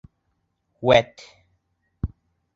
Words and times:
Үәт!.. 0.89 1.23